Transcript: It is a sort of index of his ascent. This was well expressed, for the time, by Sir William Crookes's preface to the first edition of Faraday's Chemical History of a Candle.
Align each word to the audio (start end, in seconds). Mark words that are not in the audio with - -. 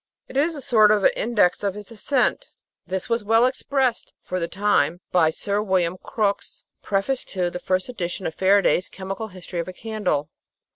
It 0.27 0.35
is 0.35 0.55
a 0.55 0.63
sort 0.63 0.89
of 0.89 1.05
index 1.15 1.61
of 1.61 1.75
his 1.75 1.91
ascent. 1.91 2.49
This 2.87 3.07
was 3.07 3.23
well 3.23 3.45
expressed, 3.45 4.13
for 4.23 4.39
the 4.39 4.47
time, 4.47 4.99
by 5.11 5.29
Sir 5.29 5.61
William 5.61 5.95
Crookes's 6.01 6.65
preface 6.81 7.23
to 7.25 7.51
the 7.51 7.59
first 7.59 7.87
edition 7.87 8.25
of 8.25 8.33
Faraday's 8.33 8.89
Chemical 8.89 9.27
History 9.27 9.59
of 9.59 9.67
a 9.67 9.73
Candle. 9.73 10.31